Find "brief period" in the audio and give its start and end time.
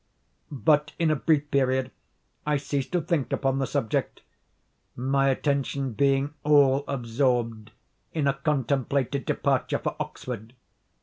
1.15-1.91